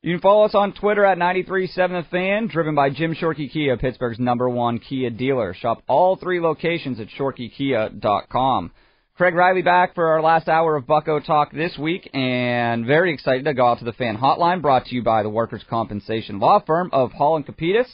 You 0.00 0.14
can 0.14 0.20
follow 0.20 0.44
us 0.44 0.54
on 0.54 0.74
Twitter 0.74 1.04
at 1.04 1.18
937 1.18 1.96
The 1.96 2.08
Fan, 2.08 2.46
driven 2.46 2.76
by 2.76 2.88
Jim 2.88 3.16
Shorkey 3.16 3.50
Kia, 3.50 3.76
Pittsburgh's 3.76 4.20
number 4.20 4.48
one 4.48 4.78
Kia 4.78 5.10
dealer. 5.10 5.54
Shop 5.54 5.82
all 5.88 6.14
three 6.14 6.40
locations 6.40 7.00
at 7.00 7.08
shorkeykia.com. 7.08 8.70
Craig 9.16 9.34
Riley 9.34 9.62
back 9.62 9.96
for 9.96 10.06
our 10.06 10.22
last 10.22 10.48
hour 10.48 10.76
of 10.76 10.86
Bucko 10.86 11.18
Talk 11.18 11.50
this 11.50 11.76
week, 11.76 12.08
and 12.14 12.86
very 12.86 13.12
excited 13.12 13.44
to 13.46 13.54
go 13.54 13.66
out 13.66 13.80
to 13.80 13.84
the 13.84 13.92
fan 13.92 14.16
hotline, 14.16 14.62
brought 14.62 14.84
to 14.86 14.94
you 14.94 15.02
by 15.02 15.24
the 15.24 15.28
Workers' 15.28 15.64
Compensation 15.68 16.38
Law 16.38 16.62
Firm 16.64 16.90
of 16.92 17.10
Hall 17.10 17.34
and 17.34 17.44
Capitas. 17.44 17.88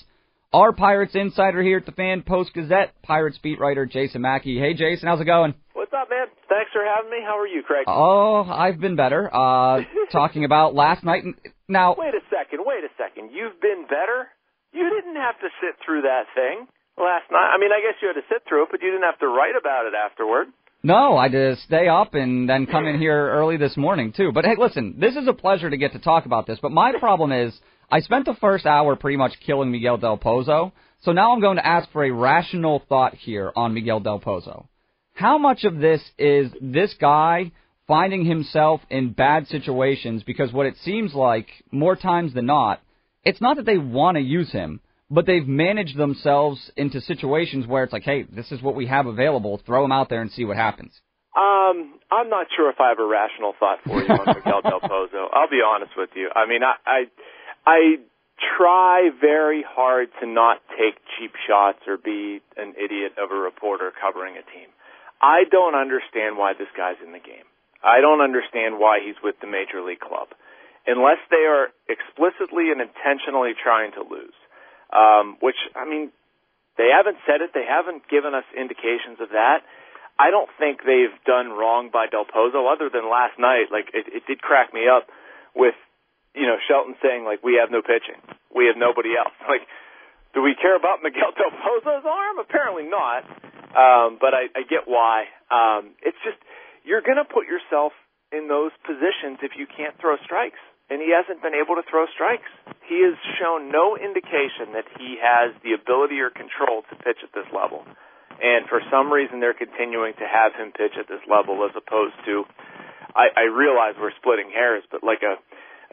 Our 0.52 0.74
Pirates 0.74 1.14
insider 1.14 1.62
here 1.62 1.78
at 1.78 1.86
the 1.86 1.92
Fan 1.92 2.20
Post 2.20 2.52
Gazette, 2.52 2.92
Pirates 3.02 3.38
beat 3.42 3.58
writer 3.58 3.86
Jason 3.86 4.20
Mackey. 4.20 4.58
Hey, 4.58 4.74
Jason, 4.74 5.08
how's 5.08 5.22
it 5.22 5.24
going? 5.24 5.54
What's 5.72 5.94
up, 5.94 6.10
man? 6.10 6.26
Thanks 6.50 6.70
for 6.70 6.82
having 6.84 7.10
me. 7.10 7.18
How 7.24 7.38
are 7.38 7.46
you, 7.46 7.62
Craig? 7.62 7.86
Oh, 7.88 8.42
I've 8.42 8.78
been 8.78 8.94
better. 8.94 9.34
Uh, 9.34 9.80
talking 10.12 10.44
about 10.44 10.74
last 10.74 11.02
night. 11.02 11.24
Now, 11.68 11.94
wait 11.96 12.14
a 12.14 12.24
second. 12.28 12.64
Wait 12.64 12.84
a 12.84 12.92
second. 12.98 13.30
You've 13.32 13.60
been 13.60 13.84
better. 13.88 14.28
You 14.72 14.90
didn't 14.90 15.16
have 15.16 15.38
to 15.40 15.48
sit 15.60 15.76
through 15.84 16.02
that 16.02 16.26
thing 16.34 16.66
last 16.98 17.30
night. 17.30 17.50
I 17.54 17.58
mean, 17.58 17.70
I 17.72 17.80
guess 17.80 18.00
you 18.02 18.08
had 18.08 18.20
to 18.20 18.26
sit 18.28 18.42
through 18.48 18.64
it, 18.64 18.68
but 18.70 18.82
you 18.82 18.90
didn't 18.90 19.04
have 19.04 19.18
to 19.20 19.28
write 19.28 19.56
about 19.58 19.86
it 19.86 19.94
afterward. 19.94 20.48
No, 20.82 21.16
I 21.16 21.24
had 21.24 21.32
to 21.32 21.56
stay 21.64 21.88
up 21.88 22.12
and 22.12 22.46
then 22.48 22.66
come 22.66 22.86
in 22.86 22.98
here 22.98 23.30
early 23.30 23.56
this 23.56 23.76
morning 23.76 24.12
too. 24.12 24.32
But 24.32 24.44
hey, 24.44 24.56
listen, 24.58 24.96
this 24.98 25.16
is 25.16 25.26
a 25.26 25.32
pleasure 25.32 25.70
to 25.70 25.76
get 25.78 25.92
to 25.92 25.98
talk 25.98 26.26
about 26.26 26.46
this. 26.46 26.58
But 26.60 26.72
my 26.72 26.92
problem 27.00 27.32
is, 27.32 27.58
I 27.90 28.00
spent 28.00 28.26
the 28.26 28.34
first 28.40 28.66
hour 28.66 28.96
pretty 28.96 29.16
much 29.16 29.32
killing 29.46 29.70
Miguel 29.70 29.96
Del 29.96 30.18
Pozo. 30.18 30.72
So 31.00 31.12
now 31.12 31.32
I'm 31.32 31.40
going 31.40 31.56
to 31.56 31.66
ask 31.66 31.90
for 31.92 32.04
a 32.04 32.10
rational 32.10 32.82
thought 32.88 33.14
here 33.14 33.52
on 33.56 33.72
Miguel 33.74 34.00
Del 34.00 34.20
Pozo. 34.20 34.66
How 35.14 35.38
much 35.38 35.64
of 35.64 35.78
this 35.78 36.02
is 36.18 36.50
this 36.60 36.94
guy 37.00 37.52
finding 37.86 38.24
himself 38.24 38.80
in 38.90 39.12
bad 39.12 39.46
situations 39.48 40.22
because 40.22 40.52
what 40.52 40.66
it 40.66 40.76
seems 40.82 41.14
like 41.14 41.48
more 41.70 41.96
times 41.96 42.34
than 42.34 42.46
not, 42.46 42.80
it's 43.24 43.40
not 43.40 43.56
that 43.56 43.66
they 43.66 43.78
want 43.78 44.16
to 44.16 44.22
use 44.22 44.50
him, 44.52 44.80
but 45.10 45.26
they've 45.26 45.46
managed 45.46 45.96
themselves 45.96 46.70
into 46.76 47.00
situations 47.00 47.66
where 47.66 47.84
it's 47.84 47.92
like, 47.92 48.02
hey, 48.02 48.22
this 48.22 48.50
is 48.52 48.62
what 48.62 48.74
we 48.74 48.86
have 48.86 49.06
available. 49.06 49.60
Throw 49.66 49.84
him 49.84 49.92
out 49.92 50.08
there 50.08 50.22
and 50.22 50.30
see 50.30 50.44
what 50.44 50.56
happens. 50.56 50.92
Um, 51.36 51.98
I'm 52.10 52.30
not 52.30 52.46
sure 52.56 52.70
if 52.70 52.76
I 52.80 52.88
have 52.90 52.98
a 52.98 53.06
rational 53.06 53.54
thought 53.58 53.78
for 53.84 54.00
you 54.02 54.08
on 54.08 54.26
Miguel 54.26 54.62
Del 54.62 54.80
Pozo. 54.80 55.26
I'll 55.32 55.50
be 55.50 55.60
honest 55.66 55.92
with 55.96 56.10
you. 56.14 56.30
I 56.34 56.46
mean, 56.46 56.62
I, 56.62 56.74
I, 56.86 57.00
I 57.66 57.96
try 58.56 59.10
very 59.20 59.64
hard 59.66 60.08
to 60.20 60.26
not 60.26 60.58
take 60.78 60.94
cheap 61.18 61.32
shots 61.46 61.80
or 61.86 61.96
be 61.96 62.40
an 62.56 62.74
idiot 62.78 63.12
of 63.22 63.30
a 63.30 63.34
reporter 63.34 63.92
covering 64.00 64.34
a 64.36 64.42
team. 64.42 64.68
I 65.20 65.44
don't 65.50 65.74
understand 65.74 66.38
why 66.38 66.52
this 66.52 66.68
guy's 66.76 66.96
in 67.04 67.12
the 67.12 67.18
game. 67.18 67.46
I 67.84 68.00
don't 68.00 68.24
understand 68.24 68.80
why 68.80 69.04
he's 69.04 69.20
with 69.22 69.36
the 69.44 69.46
major 69.46 69.84
league 69.84 70.00
club. 70.00 70.32
Unless 70.88 71.20
they 71.28 71.44
are 71.44 71.68
explicitly 71.84 72.72
and 72.72 72.80
intentionally 72.80 73.52
trying 73.52 73.92
to 73.92 74.02
lose. 74.02 74.36
Um, 74.88 75.36
which, 75.40 75.60
I 75.76 75.84
mean, 75.84 76.08
they 76.76 76.88
haven't 76.88 77.20
said 77.28 77.44
it. 77.44 77.52
They 77.52 77.64
haven't 77.68 78.08
given 78.08 78.32
us 78.32 78.44
indications 78.56 79.20
of 79.20 79.30
that. 79.36 79.60
I 80.18 80.30
don't 80.30 80.48
think 80.58 80.80
they've 80.86 81.14
done 81.26 81.50
wrong 81.52 81.90
by 81.92 82.06
Del 82.06 82.24
Pozo 82.24 82.70
other 82.70 82.88
than 82.88 83.10
last 83.10 83.36
night. 83.38 83.68
Like, 83.68 83.90
it, 83.92 84.06
it 84.08 84.22
did 84.26 84.40
crack 84.40 84.72
me 84.72 84.86
up 84.88 85.08
with, 85.54 85.74
you 86.34 86.46
know, 86.46 86.56
Shelton 86.68 86.94
saying, 87.02 87.24
like, 87.24 87.42
we 87.42 87.58
have 87.60 87.70
no 87.70 87.82
pitching. 87.82 88.20
We 88.54 88.66
have 88.66 88.76
nobody 88.80 89.12
else. 89.18 89.34
Like, 89.44 89.66
do 90.34 90.42
we 90.42 90.58
care 90.58 90.74
about 90.74 90.98
Miguel 90.98 91.30
Del 91.38 91.54
Pozo's 91.62 92.02
arm? 92.02 92.38
Apparently 92.42 92.90
not. 92.90 93.22
Um, 93.70 94.18
but 94.18 94.34
I, 94.34 94.50
I 94.54 94.66
get 94.66 94.86
why. 94.86 95.30
Um, 95.46 95.94
it's 96.02 96.18
just 96.26 96.38
you're 96.84 97.02
going 97.02 97.18
to 97.18 97.26
put 97.26 97.48
yourself 97.48 97.92
in 98.30 98.46
those 98.48 98.70
positions 98.84 99.40
if 99.40 99.56
you 99.56 99.66
can't 99.66 99.96
throw 99.98 100.16
strikes, 100.22 100.60
and 100.92 101.00
he 101.00 101.10
hasn't 101.10 101.40
been 101.40 101.56
able 101.56 101.80
to 101.80 101.84
throw 101.88 102.04
strikes. 102.12 102.48
He 102.84 103.00
has 103.02 103.16
shown 103.40 103.72
no 103.72 103.96
indication 103.96 104.76
that 104.76 104.84
he 105.00 105.16
has 105.16 105.56
the 105.64 105.72
ability 105.72 106.20
or 106.20 106.28
control 106.28 106.84
to 106.92 106.94
pitch 107.00 107.24
at 107.24 107.32
this 107.32 107.48
level. 107.50 107.88
And 108.36 108.68
for 108.68 108.84
some 108.92 109.08
reason, 109.08 109.40
they're 109.40 109.56
continuing 109.56 110.12
to 110.20 110.26
have 110.26 110.52
him 110.52 110.76
pitch 110.76 110.98
at 110.98 111.08
this 111.08 111.22
level 111.24 111.64
as 111.64 111.72
opposed 111.72 112.18
to, 112.26 112.44
I, 113.16 113.32
I 113.32 113.44
realize 113.48 113.94
we're 113.96 114.14
splitting 114.20 114.50
hairs, 114.52 114.84
but 114.90 115.00
like 115.00 115.22
a, 115.22 115.40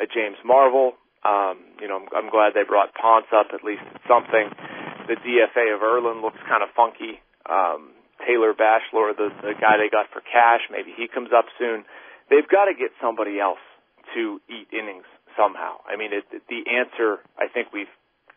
a 0.02 0.06
James 0.10 0.42
Marvel, 0.44 0.98
um, 1.24 1.62
you 1.80 1.88
know, 1.88 2.02
I'm, 2.02 2.26
I'm 2.26 2.30
glad 2.34 2.58
they 2.58 2.66
brought 2.66 2.98
Ponce 2.98 3.30
up, 3.30 3.54
at 3.54 3.64
least 3.64 3.86
something. 4.10 4.50
The 5.08 5.16
DFA 5.22 5.76
of 5.76 5.82
Erlin 5.86 6.22
looks 6.22 6.42
kind 6.50 6.66
of 6.66 6.70
funky. 6.76 7.22
Um, 7.46 7.94
Taylor 8.28 8.54
Bashlor, 8.54 9.16
the, 9.16 9.30
the 9.42 9.54
guy 9.60 9.78
they 9.78 9.90
got 9.90 10.08
for 10.14 10.22
cash, 10.22 10.62
maybe 10.72 10.94
he 10.96 11.08
comes 11.08 11.30
up 11.36 11.46
soon. 11.58 11.84
They've 12.30 12.48
got 12.48 12.66
to 12.66 12.74
get 12.74 12.92
somebody 13.02 13.40
else 13.40 13.62
to 14.16 14.40
eat 14.50 14.68
innings 14.72 15.06
somehow. 15.38 15.82
I 15.88 15.98
mean, 15.98 16.12
it, 16.14 16.26
the 16.50 16.64
answer 16.70 17.20
I 17.38 17.48
think 17.52 17.74
we've 17.74 17.92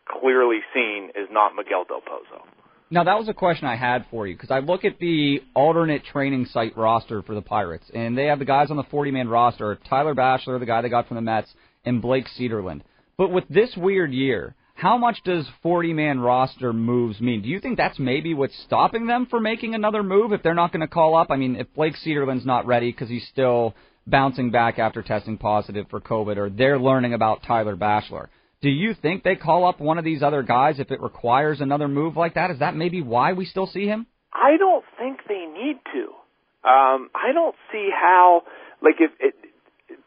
clearly 0.07 0.59
seen 0.73 1.09
is 1.15 1.27
not 1.31 1.55
Miguel 1.55 1.85
Del 1.87 2.01
Pozo. 2.01 2.43
Now 2.91 3.03
that 3.03 3.17
was 3.17 3.27
a 3.27 3.33
question 3.33 3.67
I 3.67 3.75
had 3.75 4.05
for 4.11 4.27
you 4.27 4.35
because 4.35 4.51
I 4.51 4.59
look 4.59 4.85
at 4.85 4.99
the 4.99 5.41
alternate 5.55 6.05
training 6.05 6.45
site 6.45 6.77
roster 6.77 7.23
for 7.23 7.33
the 7.33 7.41
Pirates, 7.41 7.89
and 7.93 8.17
they 8.17 8.25
have 8.25 8.37
the 8.37 8.45
guys 8.45 8.69
on 8.69 8.77
the 8.77 8.83
40-man 8.83 9.27
roster: 9.27 9.77
Tyler 9.89 10.13
Bashlor, 10.13 10.59
the 10.59 10.67
guy 10.67 10.81
they 10.81 10.89
got 10.89 11.07
from 11.07 11.15
the 11.15 11.21
Mets, 11.21 11.51
and 11.83 12.01
Blake 12.01 12.27
Cederlind. 12.39 12.81
But 13.17 13.31
with 13.31 13.45
this 13.49 13.75
weird 13.75 14.13
year, 14.13 14.55
how 14.75 14.97
much 14.97 15.17
does 15.23 15.47
40 15.63 15.93
man 15.93 16.19
roster 16.19 16.73
moves 16.73 17.21
mean? 17.21 17.41
Do 17.41 17.47
you 17.47 17.61
think 17.61 17.77
that's 17.77 17.97
maybe 17.97 18.33
what's 18.33 18.57
stopping 18.65 19.07
them 19.07 19.25
from 19.25 19.43
making 19.43 19.73
another 19.73 20.03
move 20.03 20.33
if 20.33 20.43
they're 20.43 20.53
not 20.53 20.73
going 20.73 20.81
to 20.81 20.87
call 20.87 21.15
up? 21.15 21.31
I 21.31 21.37
mean, 21.37 21.55
if 21.55 21.73
Blake 21.73 21.95
Cederlind's 22.05 22.45
not 22.45 22.67
ready 22.67 22.91
because 22.91 23.07
he's 23.07 23.25
still 23.27 23.73
bouncing 24.05 24.51
back 24.51 24.77
after 24.77 25.01
testing 25.01 25.37
positive 25.37 25.87
for 25.89 26.01
COVID, 26.01 26.37
or 26.37 26.49
they're 26.49 26.77
learning 26.77 27.13
about 27.13 27.43
Tyler 27.43 27.75
Bashlor. 27.75 28.27
Do 28.61 28.69
you 28.69 28.93
think 28.93 29.23
they 29.23 29.35
call 29.35 29.65
up 29.65 29.79
one 29.79 29.97
of 29.97 30.05
these 30.05 30.21
other 30.21 30.43
guys 30.43 30.79
if 30.79 30.91
it 30.91 31.01
requires 31.01 31.61
another 31.61 31.87
move 31.87 32.17
like 32.17 32.35
that? 32.35 32.51
Is 32.51 32.59
that 32.59 32.75
maybe 32.75 33.01
why 33.01 33.33
we 33.33 33.45
still 33.45 33.67
see 33.67 33.85
him? 33.85 34.07
I 34.33 34.57
don't 34.57 34.83
think 34.97 35.19
they 35.27 35.45
need 35.45 35.79
to. 35.93 36.67
Um, 36.67 37.09
I 37.15 37.31
don't 37.33 37.55
see 37.71 37.89
how, 37.93 38.43
like, 38.81 38.95
if 38.99 39.11
it, 39.19 39.35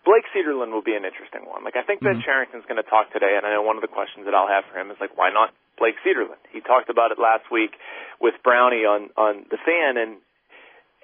Blake 0.08 0.24
Cederlind 0.32 0.72
will 0.72 0.80
be 0.80 0.96
an 0.96 1.04
interesting 1.04 1.44
one. 1.44 1.68
Like 1.68 1.76
I 1.76 1.84
think 1.84 2.00
Ben 2.00 2.16
mm-hmm. 2.16 2.24
Cherington's 2.24 2.64
going 2.64 2.80
to 2.80 2.88
talk 2.88 3.12
today, 3.12 3.36
and 3.36 3.44
I 3.44 3.52
know 3.52 3.60
one 3.60 3.76
of 3.76 3.84
the 3.84 3.92
questions 3.92 4.24
that 4.24 4.32
I'll 4.32 4.48
have 4.48 4.64
for 4.64 4.80
him 4.80 4.88
is 4.88 4.96
like, 4.96 5.12
why 5.20 5.28
not 5.28 5.52
Blake 5.76 6.00
Cederlind? 6.00 6.40
He 6.48 6.64
talked 6.64 6.88
about 6.88 7.12
it 7.12 7.20
last 7.20 7.52
week 7.52 7.76
with 8.16 8.32
Brownie 8.40 8.88
on 8.88 9.12
on 9.20 9.44
the 9.52 9.60
fan, 9.60 10.00
and 10.00 10.24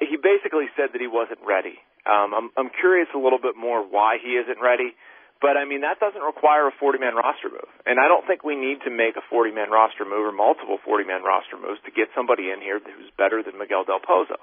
he 0.01 0.17
basically 0.17 0.73
said 0.73 0.97
that 0.97 1.05
he 1.05 1.07
wasn't 1.07 1.45
ready. 1.45 1.77
Um, 2.09 2.33
I'm 2.33 2.49
I'm 2.57 2.71
curious 2.73 3.13
a 3.13 3.21
little 3.21 3.37
bit 3.37 3.61
more 3.61 3.85
why 3.85 4.17
he 4.17 4.41
isn't 4.41 4.57
ready. 4.57 4.97
But 5.45 5.61
I 5.61 5.69
mean 5.69 5.85
that 5.85 6.01
doesn't 6.01 6.25
require 6.25 6.65
a 6.65 6.73
40-man 6.73 7.13
roster 7.21 7.53
move, 7.53 7.69
and 7.85 8.01
I 8.01 8.09
don't 8.09 8.25
think 8.25 8.41
we 8.41 8.57
need 8.57 8.81
to 8.89 8.91
make 8.91 9.21
a 9.21 9.25
40-man 9.29 9.69
roster 9.69 10.09
move 10.09 10.25
or 10.25 10.33
multiple 10.33 10.81
40-man 10.81 11.21
roster 11.21 11.61
moves 11.61 11.77
to 11.85 11.93
get 11.93 12.09
somebody 12.17 12.49
in 12.49 12.65
here 12.65 12.81
who's 12.81 13.13
better 13.21 13.45
than 13.45 13.61
Miguel 13.61 13.85
Del 13.85 14.01
Pozo. 14.01 14.41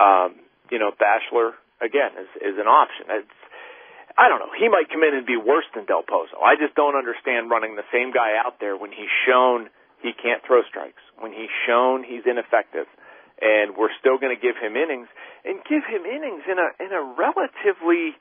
Um, 0.00 0.40
you 0.72 0.80
know, 0.80 0.96
Bashlor 0.96 1.60
again 1.84 2.16
is 2.16 2.30
is 2.40 2.56
an 2.56 2.64
option. 2.64 3.12
It's 3.12 3.39
I 4.18 4.28
don't 4.28 4.40
know. 4.40 4.52
He 4.56 4.68
might 4.68 4.90
come 4.90 5.02
in 5.02 5.14
and 5.14 5.26
be 5.26 5.38
worse 5.38 5.66
than 5.74 5.86
Del 5.86 6.02
Pozo. 6.02 6.38
I 6.42 6.56
just 6.56 6.74
don't 6.74 6.96
understand 6.96 7.50
running 7.50 7.76
the 7.76 7.86
same 7.92 8.10
guy 8.10 8.34
out 8.38 8.58
there 8.58 8.76
when 8.76 8.90
he's 8.90 9.10
shown 9.26 9.70
he 10.02 10.12
can't 10.16 10.42
throw 10.46 10.62
strikes, 10.66 11.02
when 11.20 11.32
he's 11.32 11.52
shown 11.66 12.02
he's 12.02 12.24
ineffective, 12.24 12.88
and 13.40 13.76
we're 13.76 13.92
still 14.00 14.18
going 14.18 14.34
to 14.34 14.40
give 14.40 14.56
him 14.56 14.76
innings 14.76 15.08
and 15.44 15.60
give 15.68 15.84
him 15.84 16.04
innings 16.04 16.42
in 16.48 16.58
a 16.58 16.68
in 16.82 16.90
a 16.92 17.02
relatively 17.16 18.16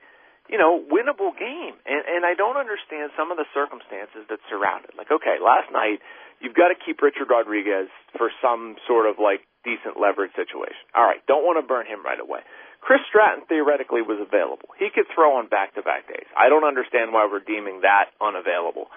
you 0.49 0.57
know, 0.57 0.81
winnable 0.81 1.29
game. 1.37 1.77
And, 1.85 2.01
and 2.09 2.21
I 2.25 2.33
don't 2.33 2.57
understand 2.57 3.13
some 3.13 3.29
of 3.29 3.37
the 3.37 3.45
circumstances 3.53 4.25
that 4.33 4.41
surround 4.49 4.89
it. 4.89 4.97
Like, 4.97 5.13
okay, 5.13 5.37
last 5.37 5.69
night, 5.69 6.01
you've 6.41 6.57
got 6.57 6.73
to 6.73 6.77
keep 6.77 6.99
Richard 7.05 7.29
Rodriguez 7.29 7.87
for 8.17 8.33
some 8.41 8.75
sort 8.89 9.05
of 9.05 9.21
like 9.21 9.45
decent 9.61 10.01
leverage 10.01 10.33
situation. 10.33 10.89
All 10.97 11.05
right, 11.05 11.21
don't 11.29 11.45
want 11.45 11.61
to 11.61 11.65
burn 11.65 11.85
him 11.85 12.01
right 12.01 12.19
away. 12.19 12.41
Chris 12.81 13.01
Stratton 13.07 13.45
theoretically 13.47 14.01
was 14.01 14.17
available. 14.17 14.69
He 14.79 14.87
could 14.93 15.05
throw 15.13 15.37
on 15.37 15.47
back-to-back 15.47 16.07
days. 16.07 16.27
I 16.35 16.49
don't 16.49 16.63
understand 16.63 17.11
why 17.11 17.27
we're 17.29 17.43
deeming 17.43 17.81
that 17.81 18.15
unavailable. 18.19 18.87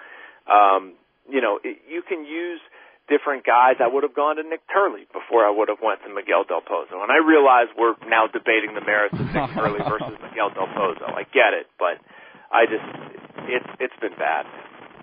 Um, 0.47 0.95
you 1.29 1.41
know, 1.41 1.59
it, 1.63 1.83
you 1.91 2.03
can 2.03 2.25
use 2.25 2.61
different 3.11 3.45
guys. 3.45 3.83
I 3.83 3.91
would 3.91 4.03
have 4.03 4.15
gone 4.15 4.37
to 4.37 4.45
Nick 4.47 4.63
Turley 4.71 5.07
before 5.11 5.45
I 5.45 5.51
would 5.51 5.69
have 5.69 5.83
went 5.83 6.03
to 6.07 6.11
Miguel 6.15 6.47
Del 6.47 6.63
Pozo. 6.63 7.03
And 7.03 7.11
I 7.11 7.19
realize 7.19 7.69
we're 7.77 7.99
now 8.07 8.31
debating 8.31 8.75
the 8.75 8.85
merits 8.85 9.15
of 9.19 9.27
Nick 9.27 9.51
Turley 9.55 9.83
versus 9.91 10.15
Miguel 10.23 10.55
Del 10.55 10.71
Pozo. 10.71 11.11
I 11.11 11.27
get 11.35 11.53
it, 11.53 11.67
but 11.79 11.99
I 12.51 12.67
just 12.71 12.87
it's 13.51 13.71
it's 13.81 13.99
been 14.01 14.15
bad. 14.19 14.47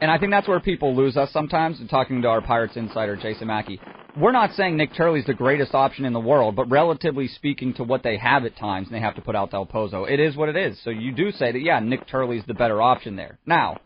And 0.02 0.10
I 0.10 0.18
think 0.18 0.32
that's 0.32 0.48
where 0.48 0.60
people 0.60 0.96
lose 0.96 1.18
us 1.18 1.32
sometimes. 1.32 1.82
In 1.82 1.88
talking 1.88 2.22
to 2.22 2.28
our 2.30 2.42
Pirates 2.42 2.78
insider 2.78 3.18
Jason 3.18 3.48
Mackey, 3.48 3.82
we're 4.20 4.32
not 4.32 4.54
saying 4.54 4.78
Nick 4.78 4.94
Turley's 4.96 5.26
the 5.26 5.34
greatest 5.34 5.74
option 5.74 6.06
in 6.06 6.14
the 6.14 6.20
world, 6.20 6.56
but 6.56 6.70
relatively 6.70 7.28
speaking 7.28 7.74
to 7.76 7.84
what 7.84 8.04
they 8.04 8.18
have 8.18 8.46
at 8.46 8.58
times, 8.58 8.88
and 8.88 8.96
they 8.96 9.00
have 9.00 9.16
to 9.16 9.22
put 9.22 9.36
out 9.36 9.52
Del 9.52 9.66
Pozo, 9.66 10.10
it 10.10 10.20
is 10.20 10.36
what 10.36 10.50
it 10.50 10.58
is. 10.58 10.80
So 10.84 10.90
you 10.90 11.12
do 11.12 11.32
say 11.32 11.52
that, 11.52 11.62
yeah, 11.62 11.80
Nick 11.80 12.08
Turley's 12.08 12.44
the 12.46 12.54
better 12.54 12.82
option 12.82 13.16
there. 13.16 13.40
Now, 13.46 13.78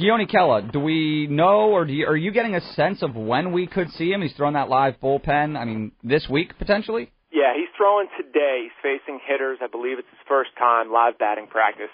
Keone 0.00 0.30
Kela, 0.30 0.70
do 0.72 0.80
we 0.80 1.26
know, 1.28 1.70
or 1.70 1.84
do 1.84 1.92
you, 1.92 2.06
are 2.06 2.16
you 2.16 2.30
getting 2.30 2.54
a 2.54 2.60
sense 2.74 3.02
of 3.02 3.14
when 3.14 3.52
we 3.52 3.66
could 3.66 3.90
see 3.92 4.10
him? 4.10 4.22
He's 4.22 4.32
throwing 4.32 4.54
that 4.54 4.68
live 4.68 4.94
bullpen. 5.02 5.56
I 5.56 5.64
mean, 5.64 5.92
this 6.02 6.28
week 6.28 6.58
potentially. 6.58 7.10
Yeah, 7.32 7.52
he's 7.56 7.68
throwing 7.76 8.08
today. 8.16 8.68
He's 8.68 8.78
facing 8.82 9.20
hitters. 9.26 9.58
I 9.62 9.66
believe 9.66 9.98
it's 9.98 10.08
his 10.10 10.24
first 10.28 10.50
time 10.58 10.92
live 10.92 11.18
batting 11.18 11.46
practice. 11.46 11.92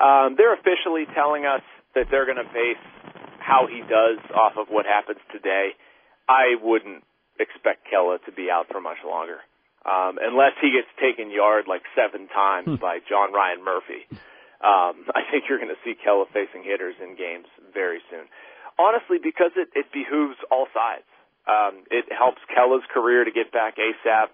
Um, 0.00 0.34
they're 0.36 0.54
officially 0.54 1.04
telling 1.14 1.46
us 1.46 1.62
that 1.94 2.06
they're 2.10 2.26
going 2.26 2.38
to 2.38 2.50
base 2.52 2.82
how 3.40 3.66
he 3.66 3.80
does 3.80 4.18
off 4.34 4.52
of 4.58 4.66
what 4.68 4.86
happens 4.86 5.18
today. 5.32 5.70
I 6.28 6.54
wouldn't 6.62 7.02
expect 7.38 7.86
Kela 7.86 8.18
to 8.26 8.32
be 8.32 8.50
out 8.50 8.66
for 8.70 8.80
much 8.80 8.98
longer, 9.06 9.38
um, 9.86 10.18
unless 10.20 10.58
he 10.60 10.70
gets 10.70 10.90
taken 10.98 11.30
yard 11.30 11.66
like 11.66 11.82
seven 11.94 12.28
times 12.28 12.66
hmm. 12.66 12.82
by 12.82 12.98
John 13.08 13.32
Ryan 13.32 13.64
Murphy. 13.64 14.06
Um, 14.60 15.06
I 15.18 15.22
think 15.30 15.48
you're 15.48 15.58
going 15.58 15.74
to 15.74 15.82
see 15.84 15.94
Kela 15.94 16.26
facing 16.32 16.62
hitters 16.62 16.96
in 17.02 17.16
games 17.16 17.46
very 17.72 18.00
soon. 18.10 18.26
Honestly, 18.78 19.18
because 19.18 19.50
it, 19.56 19.68
it 19.74 19.90
behooves 19.90 20.38
all 20.50 20.66
sides. 20.70 21.08
Um, 21.48 21.88
it 21.90 22.04
helps 22.12 22.38
Kela's 22.52 22.84
career 22.92 23.24
to 23.24 23.32
get 23.32 23.50
back 23.50 23.80
ASAP, 23.80 24.28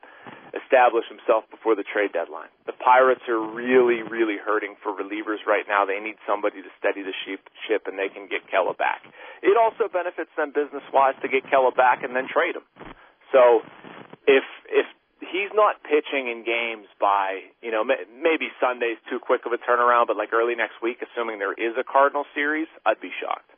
establish 0.51 1.07
himself 1.07 1.47
before 1.51 1.79
the 1.79 1.87
trade 1.87 2.11
deadline. 2.13 2.51
The 2.67 2.75
Pirates 2.75 3.23
are 3.31 3.39
really, 3.39 4.03
really 4.03 4.35
hurting 4.35 4.75
for 4.83 4.91
relievers 4.91 5.43
right 5.47 5.63
now. 5.67 5.87
They 5.87 6.03
need 6.03 6.19
somebody 6.27 6.63
to 6.63 6.71
steady 6.79 7.03
the 7.07 7.15
ship, 7.15 7.87
and 7.87 7.99
they 7.99 8.11
can 8.11 8.27
get 8.27 8.47
Kela 8.51 8.77
back. 8.77 9.03
It 9.43 9.55
also 9.55 9.87
benefits 9.87 10.31
them 10.37 10.51
business-wise 10.51 11.15
to 11.23 11.29
get 11.29 11.47
Kela 11.47 11.75
back 11.75 12.03
and 12.03 12.15
then 12.15 12.27
trade 12.27 12.59
him. 12.59 12.67
So, 13.35 13.67
if 14.31 14.47
if 14.71 14.87
he's 15.19 15.51
not 15.53 15.83
pitching 15.83 16.31
in 16.31 16.45
games 16.47 16.87
by, 17.01 17.41
you 17.63 17.71
know, 17.73 17.83
maybe 17.83 18.47
Sunday's 18.63 18.99
too 19.11 19.19
quick 19.19 19.43
of 19.47 19.53
a 19.53 19.59
turnaround, 19.59 20.07
but 20.07 20.17
like 20.17 20.33
early 20.33 20.55
next 20.55 20.75
week, 20.83 20.99
assuming 21.03 21.39
there 21.39 21.53
is 21.53 21.75
a 21.79 21.85
Cardinal 21.85 22.25
series, 22.35 22.69
I'd 22.87 23.01
be 23.01 23.11
shocked. 23.21 23.51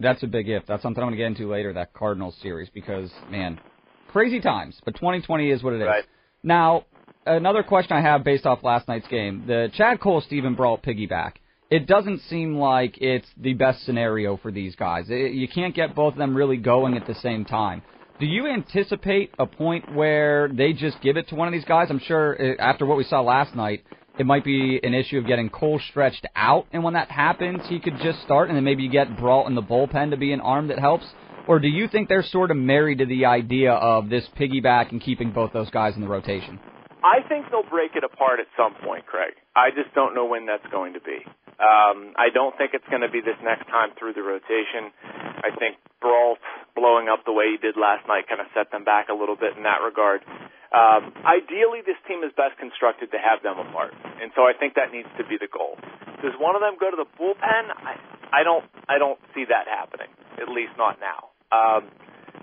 That's 0.00 0.22
a 0.22 0.26
big 0.26 0.48
if. 0.48 0.64
That's 0.66 0.82
something 0.82 1.02
I'm 1.02 1.10
going 1.10 1.18
to 1.18 1.22
get 1.22 1.42
into 1.42 1.52
later, 1.52 1.72
that 1.74 1.94
Cardinals 1.94 2.36
series, 2.42 2.68
because, 2.72 3.10
man, 3.30 3.60
crazy 4.08 4.40
times, 4.40 4.80
but 4.84 4.94
2020 4.94 5.50
is 5.50 5.62
what 5.62 5.72
it 5.72 5.80
is. 5.80 5.86
Right. 5.86 6.04
Now, 6.42 6.84
another 7.26 7.62
question 7.62 7.96
I 7.96 8.00
have 8.00 8.24
based 8.24 8.46
off 8.46 8.62
last 8.62 8.86
night's 8.88 9.08
game 9.08 9.44
the 9.46 9.70
Chad 9.74 10.00
Kuhl 10.00 10.20
Steven 10.20 10.54
Brault 10.54 10.82
piggyback. 10.82 11.34
It 11.70 11.86
doesn't 11.86 12.20
seem 12.28 12.56
like 12.56 12.98
it's 12.98 13.26
the 13.36 13.54
best 13.54 13.84
scenario 13.84 14.36
for 14.36 14.52
these 14.52 14.76
guys. 14.76 15.06
It, 15.08 15.32
you 15.32 15.48
can't 15.48 15.74
get 15.74 15.94
both 15.94 16.12
of 16.12 16.18
them 16.18 16.36
really 16.36 16.58
going 16.58 16.96
at 16.96 17.06
the 17.06 17.14
same 17.16 17.44
time. 17.44 17.82
Do 18.20 18.26
you 18.26 18.46
anticipate 18.46 19.34
a 19.40 19.46
point 19.46 19.92
where 19.92 20.48
they 20.48 20.72
just 20.72 21.00
give 21.02 21.16
it 21.16 21.28
to 21.28 21.34
one 21.34 21.48
of 21.48 21.52
these 21.52 21.64
guys? 21.64 21.88
I'm 21.90 21.98
sure 21.98 22.36
uh, 22.40 22.62
after 22.62 22.86
what 22.86 22.96
we 22.96 23.02
saw 23.02 23.22
last 23.22 23.56
night, 23.56 23.84
it 24.16 24.24
might 24.24 24.44
be 24.44 24.78
an 24.80 24.94
issue 24.94 25.18
of 25.18 25.26
getting 25.26 25.50
Kuhl 25.50 25.80
stretched 25.90 26.24
out, 26.36 26.66
and 26.72 26.84
when 26.84 26.94
that 26.94 27.10
happens, 27.10 27.62
he 27.68 27.80
could 27.80 27.98
just 28.04 28.22
start, 28.22 28.48
and 28.48 28.56
then 28.56 28.62
maybe 28.62 28.84
you 28.84 28.90
get 28.90 29.16
Brault 29.18 29.48
in 29.48 29.56
the 29.56 29.62
bullpen 29.62 30.10
to 30.10 30.16
be 30.16 30.32
an 30.32 30.40
arm 30.40 30.68
that 30.68 30.78
helps. 30.78 31.04
Or 31.48 31.58
do 31.58 31.66
you 31.66 31.88
think 31.88 32.08
they're 32.08 32.22
sort 32.22 32.52
of 32.52 32.56
married 32.56 32.98
to 32.98 33.06
the 33.06 33.24
idea 33.24 33.72
of 33.72 34.08
this 34.08 34.24
piggyback 34.38 34.92
and 34.92 35.00
keeping 35.00 35.32
both 35.32 35.52
those 35.52 35.68
guys 35.70 35.96
in 35.96 36.00
the 36.00 36.08
rotation? 36.08 36.60
I 37.02 37.26
think 37.28 37.46
they'll 37.50 37.68
break 37.68 37.96
it 37.96 38.04
apart 38.04 38.38
at 38.38 38.46
some 38.56 38.74
point, 38.86 39.06
Craig. 39.06 39.34
I 39.56 39.70
just 39.70 39.92
don't 39.92 40.14
know 40.14 40.24
when 40.24 40.46
that's 40.46 40.64
going 40.70 40.94
to 40.94 41.00
be. 41.00 41.18
Um, 41.58 42.14
I 42.16 42.30
don't 42.32 42.56
think 42.56 42.72
it's 42.74 42.86
going 42.90 43.02
to 43.02 43.10
be 43.10 43.20
this 43.20 43.36
next 43.42 43.66
time 43.66 43.90
through 43.98 44.14
the 44.14 44.22
rotation. 44.22 44.94
I 45.02 45.50
think 45.58 45.76
Brault 46.00 46.38
blowing 46.84 47.08
up 47.08 47.24
the 47.24 47.32
way 47.32 47.48
he 47.48 47.56
did 47.56 47.80
last 47.80 48.04
night 48.04 48.28
kind 48.28 48.44
of 48.44 48.48
set 48.52 48.68
them 48.68 48.84
back 48.84 49.08
a 49.08 49.16
little 49.16 49.40
bit 49.40 49.56
in 49.56 49.64
that 49.64 49.80
regard. 49.80 50.20
Um, 50.68 51.16
ideally, 51.24 51.80
this 51.80 51.96
team 52.04 52.20
is 52.20 52.28
best 52.36 52.60
constructed 52.60 53.08
to 53.16 53.18
have 53.22 53.40
them 53.40 53.56
apart, 53.56 53.96
and 54.20 54.28
so 54.36 54.44
I 54.44 54.52
think 54.52 54.76
that 54.76 54.92
needs 54.92 55.08
to 55.16 55.24
be 55.24 55.40
the 55.40 55.48
goal. 55.48 55.80
Does 56.20 56.36
one 56.36 56.52
of 56.52 56.60
them 56.60 56.76
go 56.76 56.92
to 56.92 56.98
the 56.98 57.08
bullpen? 57.16 57.72
I, 57.72 57.96
I 58.28 58.42
don't. 58.44 58.68
I 58.84 59.00
don't 59.00 59.16
see 59.32 59.48
that 59.48 59.64
happening. 59.64 60.12
At 60.36 60.52
least 60.52 60.76
not 60.76 61.00
now. 61.00 61.32
Um, 61.54 61.88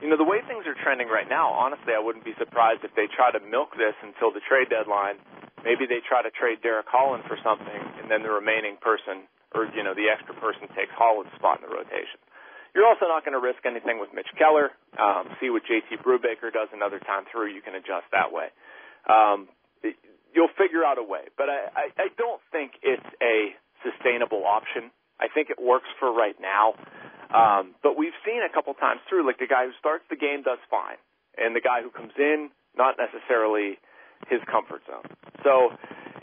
you 0.02 0.10
know, 0.10 0.18
the 0.18 0.26
way 0.26 0.42
things 0.48 0.66
are 0.66 0.74
trending 0.80 1.12
right 1.12 1.30
now, 1.30 1.52
honestly, 1.54 1.94
I 1.94 2.02
wouldn't 2.02 2.26
be 2.26 2.34
surprised 2.40 2.82
if 2.82 2.96
they 2.98 3.06
try 3.12 3.30
to 3.30 3.44
milk 3.44 3.78
this 3.78 3.94
until 4.02 4.34
the 4.34 4.42
trade 4.42 4.72
deadline. 4.72 5.22
Maybe 5.62 5.86
they 5.86 6.02
try 6.02 6.26
to 6.26 6.32
trade 6.34 6.64
Derek 6.66 6.90
Holland 6.90 7.28
for 7.30 7.38
something, 7.46 7.82
and 8.02 8.10
then 8.10 8.26
the 8.26 8.34
remaining 8.34 8.82
person, 8.82 9.30
or 9.54 9.70
you 9.76 9.84
know, 9.84 9.94
the 9.94 10.10
extra 10.10 10.34
person 10.40 10.72
takes 10.74 10.90
Holland's 10.96 11.36
spot 11.38 11.62
in 11.62 11.68
the 11.68 11.74
rotation. 11.76 12.18
You're 12.74 12.88
also 12.88 13.06
not 13.06 13.26
going 13.28 13.36
to 13.36 13.44
risk 13.44 13.66
anything 13.68 14.00
with 14.00 14.16
Mitch 14.16 14.32
Keller. 14.38 14.72
Um, 14.96 15.36
see 15.40 15.50
what 15.50 15.64
JT 15.68 16.04
Brubaker 16.04 16.52
does 16.54 16.72
another 16.72 17.00
time 17.00 17.28
through. 17.32 17.52
You 17.52 17.62
can 17.62 17.76
adjust 17.76 18.08
that 18.12 18.32
way. 18.32 18.48
Um, 19.08 19.50
it, 19.84 19.96
you'll 20.34 20.54
figure 20.56 20.86
out 20.86 20.98
a 20.98 21.04
way, 21.04 21.28
but 21.36 21.50
I, 21.50 21.68
I, 21.76 21.86
I 21.98 22.08
don't 22.16 22.40
think 22.52 22.80
it's 22.82 23.06
a 23.20 23.52
sustainable 23.84 24.46
option. 24.46 24.92
I 25.20 25.28
think 25.28 25.50
it 25.50 25.60
works 25.60 25.90
for 26.00 26.14
right 26.14 26.36
now. 26.40 26.80
Um, 27.32 27.76
but 27.84 27.98
we've 27.98 28.16
seen 28.26 28.42
a 28.44 28.52
couple 28.52 28.74
times 28.76 29.00
through, 29.08 29.26
like 29.26 29.40
the 29.40 29.48
guy 29.48 29.66
who 29.66 29.76
starts 29.80 30.04
the 30.10 30.20
game 30.20 30.44
does 30.44 30.60
fine, 30.70 31.00
and 31.38 31.56
the 31.56 31.62
guy 31.62 31.82
who 31.82 31.90
comes 31.90 32.16
in, 32.18 32.52
not 32.76 32.96
necessarily 32.96 33.80
his 34.28 34.40
comfort 34.48 34.84
zone. 34.88 35.08
So 35.44 35.72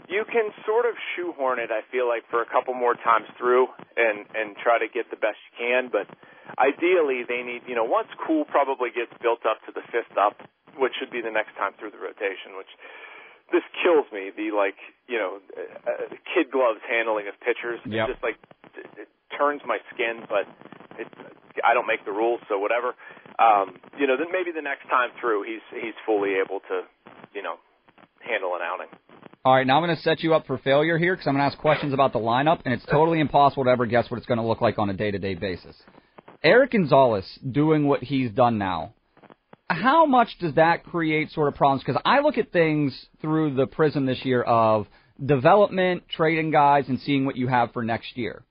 you 0.09 0.25
can 0.25 0.51
sort 0.65 0.87
of 0.87 0.97
shoehorn 1.17 1.61
it, 1.61 1.71
I 1.71 1.85
feel 1.93 2.09
like, 2.09 2.25
for 2.31 2.41
a 2.41 2.49
couple 2.49 2.75
more 2.75 2.95
times 2.95 3.27
through 3.37 3.69
and, 3.97 4.25
and 4.35 4.57
try 4.57 4.79
to 4.79 4.89
get 4.89 5.11
the 5.11 5.21
best 5.21 5.37
you 5.53 5.53
can, 5.61 5.89
but 5.93 6.09
ideally 6.57 7.29
they 7.29 7.45
need, 7.45 7.69
you 7.69 7.77
know, 7.77 7.85
once 7.85 8.09
Kuhl 8.25 8.45
probably 8.49 8.89
gets 8.89 9.13
built 9.21 9.45
up 9.45 9.61
to 9.67 9.73
the 9.73 9.85
fifth 9.93 10.17
up, 10.17 10.41
which 10.79 10.97
should 10.97 11.11
be 11.11 11.21
the 11.21 11.35
next 11.35 11.59
time 11.61 11.77
through 11.77 11.93
the 11.93 12.01
rotation, 12.01 12.57
which 12.57 12.71
this 13.53 13.65
kills 13.83 14.07
me. 14.13 14.31
The 14.33 14.55
like, 14.55 14.79
you 15.09 15.19
know, 15.19 15.43
uh, 15.57 16.15
kid 16.33 16.49
gloves 16.49 16.81
handling 16.89 17.29
of 17.29 17.35
pitchers. 17.41 17.81
Yep. 17.85 17.93
It 17.93 18.13
just 18.13 18.23
like 18.23 18.39
it, 18.77 19.09
it 19.09 19.11
turns 19.37 19.61
my 19.67 19.79
skin, 19.93 20.25
but 20.29 20.47
it, 20.97 21.09
I 21.65 21.75
don't 21.75 21.87
make 21.87 22.05
the 22.05 22.13
rules, 22.13 22.41
so 22.49 22.59
whatever. 22.59 22.95
Um, 23.39 23.79
you 23.99 24.07
know, 24.07 24.17
then 24.17 24.29
maybe 24.33 24.51
the 24.55 24.63
next 24.63 24.89
time 24.89 25.11
through, 25.21 25.45
he's 25.45 25.65
he's 25.75 25.95
fully 26.07 26.39
able 26.39 26.61
to, 26.69 26.87
you 27.35 27.43
know, 27.43 27.57
handle 28.21 28.55
an 28.55 28.63
outing. 28.63 28.89
All 29.45 29.55
right, 29.55 29.67
now 29.67 29.79
I'm 29.79 29.85
going 29.85 29.97
to 29.97 30.03
set 30.03 30.21
you 30.21 30.35
up 30.35 30.47
for 30.47 30.59
failure 30.59 30.99
here 30.99 31.15
because 31.15 31.27
I'm 31.27 31.35
going 31.35 31.49
to 31.49 31.55
ask 31.55 31.59
questions 31.59 31.95
about 31.95 32.13
the 32.13 32.19
lineup, 32.19 32.61
and 32.65 32.75
it's 32.75 32.85
totally 32.85 33.21
impossible 33.21 33.65
to 33.65 33.71
ever 33.71 33.87
guess 33.87 34.11
what 34.11 34.19
it's 34.19 34.27
going 34.27 34.39
to 34.39 34.45
look 34.45 34.61
like 34.61 34.79
on 34.79 34.91
a 34.91 34.93
day-to-day 34.93 35.37
basis. 35.37 35.75
Erik 36.43 36.71
Gonzalez 36.71 37.27
doing 37.51 37.89
what 37.89 38.03
he's 38.03 38.31
done 38.31 38.59
now, 38.59 38.95
how 39.69 40.07
much 40.07 40.29
does 40.41 40.55
that 40.55 40.85
create 40.85 41.31
sort 41.33 41.49
of 41.49 41.55
problems? 41.55 41.83
Because 41.85 42.01
I 42.05 42.21
look 42.21 42.39
at 42.39 42.53
things 42.53 43.07
through 43.21 43.55
the 43.55 43.67
prism 43.67 44.07
this 44.07 44.25
year 44.25 44.43
of 44.43 44.87
development, 45.25 46.05
trading 46.09 46.51
guys, 46.51 46.89
and 46.89 47.01
seeing 47.01 47.27
what 47.27 47.37
you 47.37 47.49
have 47.49 47.73
for 47.73 47.83
next 47.83 48.17
year. 48.17 48.45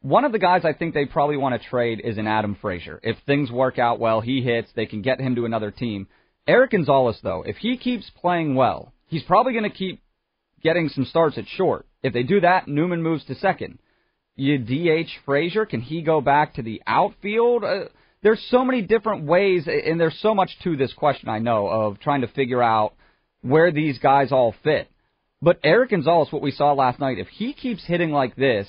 One 0.00 0.24
of 0.24 0.32
the 0.32 0.38
guys 0.38 0.64
I 0.64 0.72
think 0.72 0.94
they 0.94 1.04
probably 1.04 1.36
want 1.36 1.60
to 1.60 1.68
trade 1.68 2.00
is 2.02 2.16
an 2.16 2.26
Adam 2.26 2.56
Frazier. 2.60 3.00
If 3.02 3.16
things 3.26 3.50
work 3.50 3.78
out 3.78 4.00
well, 4.00 4.20
he 4.20 4.40
hits, 4.40 4.70
they 4.74 4.86
can 4.86 5.02
get 5.02 5.20
him 5.20 5.34
to 5.36 5.44
another 5.44 5.70
team. 5.70 6.08
Erik 6.46 6.70
Gonzalez, 6.70 7.18
though, 7.22 7.42
if 7.46 7.56
he 7.56 7.76
keeps 7.76 8.10
playing 8.10 8.54
well, 8.54 8.92
he's 9.06 9.22
probably 9.22 9.52
going 9.52 9.70
to 9.70 9.76
keep 9.76 10.02
getting 10.62 10.88
some 10.88 11.04
starts 11.04 11.38
at 11.38 11.46
short. 11.46 11.86
If 12.02 12.12
they 12.12 12.22
do 12.22 12.40
that, 12.40 12.66
Newman 12.66 13.02
moves 13.02 13.24
to 13.26 13.34
second 13.34 13.78
you 14.36 14.58
DH 14.58 15.08
Frazier? 15.24 15.66
Can 15.66 15.80
he 15.80 16.02
go 16.02 16.20
back 16.20 16.54
to 16.54 16.62
the 16.62 16.82
outfield? 16.86 17.64
Uh, 17.64 17.84
there's 18.22 18.44
so 18.50 18.64
many 18.64 18.82
different 18.82 19.24
ways, 19.24 19.66
and 19.66 20.00
there's 20.00 20.18
so 20.20 20.34
much 20.34 20.50
to 20.64 20.76
this 20.76 20.92
question, 20.92 21.28
I 21.28 21.38
know, 21.40 21.66
of 21.66 21.98
trying 21.98 22.20
to 22.20 22.28
figure 22.28 22.62
out 22.62 22.94
where 23.42 23.72
these 23.72 23.98
guys 23.98 24.32
all 24.32 24.54
fit. 24.62 24.88
But 25.40 25.58
Erik 25.64 25.90
Gonzalez, 25.90 26.28
what 26.30 26.40
we 26.40 26.52
saw 26.52 26.72
last 26.72 27.00
night, 27.00 27.18
if 27.18 27.26
he 27.28 27.52
keeps 27.52 27.84
hitting 27.84 28.12
like 28.12 28.36
this, 28.36 28.68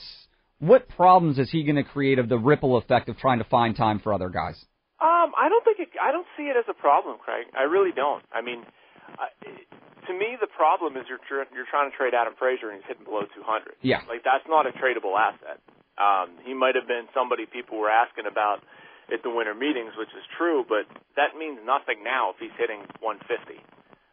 what 0.59 0.89
problems 0.89 1.37
is 1.37 1.51
he 1.51 1.63
going 1.63 1.75
to 1.75 1.83
create 1.83 2.17
of 2.17 2.29
the 2.29 2.37
ripple 2.37 2.77
effect 2.77 3.09
of 3.09 3.17
trying 3.17 3.37
to 3.37 3.45
find 3.45 3.75
time 3.75 3.99
for 3.99 4.13
other 4.13 4.29
guys? 4.29 4.55
Um, 4.99 5.33
I 5.37 5.49
don't 5.49 5.63
think 5.63 5.79
it, 5.79 5.89
I 6.01 6.11
don't 6.11 6.25
see 6.35 6.43
it 6.43 6.55
as 6.57 6.65
a 6.69 6.73
problem, 6.73 7.17
Craig. 7.23 7.45
I 7.57 7.63
really 7.63 7.91
don't. 7.95 8.23
I 8.33 8.41
mean, 8.41 8.63
to 10.07 10.13
me, 10.13 10.35
the 10.39 10.51
problem 10.51 10.97
is 10.97 11.07
you're 11.07 11.23
tr- 11.23 11.47
you're 11.55 11.69
trying 11.69 11.89
to 11.89 11.95
trade 11.95 12.13
Adam 12.13 12.35
Frazier 12.37 12.69
and 12.69 12.81
he's 12.81 12.87
hitting 12.87 13.07
below 13.07 13.23
200. 13.31 13.75
Yeah. 13.81 14.03
Like 14.07 14.23
that's 14.23 14.45
not 14.47 14.67
a 14.67 14.73
tradable 14.75 15.15
asset. 15.15 15.63
Um, 15.95 16.35
he 16.43 16.53
might 16.53 16.75
have 16.75 16.87
been 16.89 17.05
somebody 17.13 17.45
people 17.45 17.77
were 17.77 17.91
asking 17.91 18.25
about 18.25 18.65
at 19.13 19.21
the 19.21 19.29
winter 19.29 19.53
meetings, 19.53 19.93
which 19.95 20.09
is 20.15 20.25
true, 20.37 20.65
but 20.65 20.89
that 21.15 21.37
means 21.37 21.59
nothing 21.61 22.01
now 22.01 22.33
if 22.33 22.37
he's 22.39 22.55
hitting 22.57 22.81
150. 23.03 23.61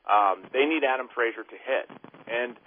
Um, 0.05 0.45
they 0.53 0.67
need 0.67 0.83
Adam 0.83 1.09
Frazier 1.15 1.47
to 1.47 1.59
hit, 1.59 1.87
and 2.27 2.59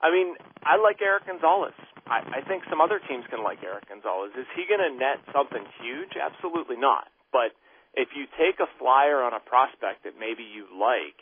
I 0.00 0.12
mean, 0.12 0.36
I 0.62 0.76
like 0.76 1.00
Erik 1.00 1.26
Gonzalez. 1.26 1.76
I, 2.08 2.40
I 2.40 2.40
think 2.44 2.64
some 2.68 2.80
other 2.80 3.00
teams 3.00 3.24
can 3.28 3.44
like 3.44 3.62
Erik 3.62 3.88
Gonzalez. 3.88 4.32
Is 4.36 4.48
he 4.56 4.66
going 4.66 4.82
to 4.82 4.92
net 4.92 5.20
something 5.32 5.62
huge? 5.80 6.16
Absolutely 6.16 6.76
not. 6.76 7.08
But 7.32 7.54
if 7.94 8.10
you 8.16 8.26
take 8.34 8.58
a 8.60 8.68
flyer 8.80 9.22
on 9.22 9.32
a 9.32 9.40
prospect 9.40 10.04
that 10.04 10.18
maybe 10.18 10.42
you 10.42 10.66
like 10.72 11.20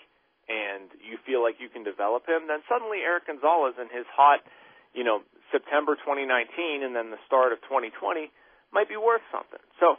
and 0.48 0.88
you 1.04 1.20
feel 1.28 1.44
like 1.44 1.60
you 1.60 1.68
can 1.68 1.84
develop 1.84 2.24
him, 2.26 2.48
then 2.48 2.64
suddenly 2.68 3.04
Erik 3.04 3.28
Gonzalez 3.28 3.76
and 3.78 3.92
his 3.92 4.08
hot, 4.08 4.40
you 4.96 5.04
know, 5.04 5.20
September 5.52 5.96
2019 5.96 6.84
and 6.84 6.96
then 6.96 7.12
the 7.12 7.20
start 7.28 7.52
of 7.52 7.60
2020 7.68 8.32
might 8.72 8.88
be 8.88 8.96
worth 8.96 9.24
something. 9.32 9.60
So, 9.80 9.96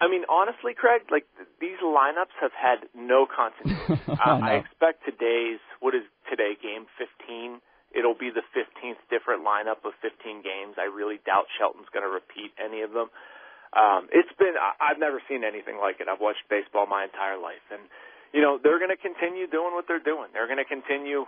I 0.00 0.06
mean, 0.06 0.22
honestly, 0.30 0.74
Craig, 0.74 1.10
like 1.10 1.26
these 1.58 1.78
lineups 1.82 2.34
have 2.40 2.54
had 2.54 2.86
no 2.94 3.26
continuity. 3.26 3.98
uh, 4.06 4.38
I 4.50 4.62
expect 4.62 5.02
today's 5.02 5.62
what 5.80 5.94
is 5.94 6.06
today 6.30 6.54
game 6.58 6.86
15. 6.98 7.58
It'll 7.94 8.18
be 8.18 8.30
the 8.34 8.42
15th 8.54 8.98
different 9.10 9.46
lineup 9.46 9.86
of 9.86 9.94
15 10.02 10.42
games. 10.42 10.74
I 10.78 10.90
really 10.90 11.22
doubt 11.22 11.46
Shelton's 11.58 11.86
going 11.94 12.02
to 12.02 12.10
repeat 12.10 12.50
any 12.58 12.82
of 12.82 12.90
them. 12.90 13.10
Um, 13.74 14.06
it's 14.10 14.30
been 14.38 14.54
I- 14.58 14.78
I've 14.78 14.98
never 14.98 15.22
seen 15.26 15.42
anything 15.42 15.78
like 15.78 15.98
it. 15.98 16.06
I've 16.06 16.22
watched 16.22 16.46
baseball 16.50 16.86
my 16.86 17.04
entire 17.06 17.38
life, 17.38 17.62
and 17.70 17.82
you 18.34 18.42
know 18.42 18.58
they're 18.58 18.82
going 18.82 18.90
to 18.90 18.98
continue 18.98 19.46
doing 19.46 19.72
what 19.78 19.86
they're 19.86 20.02
doing. 20.02 20.34
They're 20.34 20.50
going 20.50 20.58
to 20.58 20.66
continue, 20.66 21.22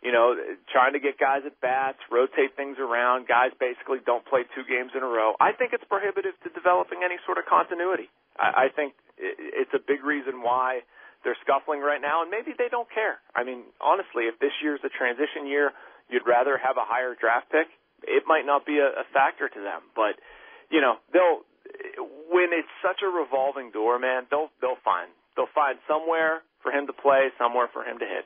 you 0.00 0.12
know, 0.12 0.32
trying 0.72 0.96
to 0.96 1.02
get 1.04 1.20
guys 1.20 1.44
at 1.44 1.60
bats, 1.60 2.00
rotate 2.08 2.56
things 2.56 2.80
around. 2.80 3.28
Guys 3.28 3.52
basically 3.60 4.00
don't 4.00 4.24
play 4.24 4.48
two 4.56 4.64
games 4.64 4.96
in 4.96 5.04
a 5.04 5.10
row. 5.10 5.36
I 5.36 5.52
think 5.52 5.76
it's 5.76 5.84
prohibitive 5.84 6.32
to 6.42 6.48
developing 6.56 7.04
any 7.04 7.20
sort 7.28 7.36
of 7.36 7.44
continuity. 7.44 8.08
I, 8.40 8.66
I 8.66 8.74
think 8.74 8.96
it's 9.20 9.76
a 9.76 9.82
big 9.84 10.00
reason 10.00 10.40
why 10.40 10.80
they're 11.24 11.36
scuffling 11.44 11.84
right 11.84 12.00
now, 12.00 12.24
and 12.24 12.32
maybe 12.32 12.56
they 12.56 12.72
don't 12.72 12.88
care. 12.88 13.20
I 13.36 13.44
mean, 13.44 13.68
honestly, 13.76 14.24
if 14.24 14.40
this 14.40 14.56
year's 14.64 14.80
a 14.80 14.92
transition 14.92 15.44
year, 15.44 15.76
you'd 16.08 16.24
rather 16.24 16.56
have 16.56 16.80
a 16.80 16.88
higher 16.88 17.12
draft 17.12 17.52
pick. 17.52 17.68
It 18.04 18.24
might 18.24 18.48
not 18.48 18.64
be 18.64 18.80
a, 18.80 19.04
a 19.04 19.04
factor 19.12 19.48
to 19.48 19.60
them, 19.60 19.84
but 19.92 20.16
you 20.72 20.80
know 20.80 20.96
they'll 21.12 21.44
when 22.32 22.52
it's 22.52 22.70
such 22.80 23.04
a 23.04 23.10
revolving 23.10 23.72
door, 23.72 23.98
man. 23.98 24.24
They'll 24.30 24.48
they'll 24.60 24.80
find 24.84 25.10
they'll 25.36 25.46
find 25.54 25.78
somewhere 25.88 26.42
for 26.62 26.72
him 26.72 26.86
to 26.86 26.92
play, 26.92 27.28
somewhere 27.38 27.68
for 27.72 27.84
him 27.84 27.98
to 27.98 28.04
hit. 28.04 28.24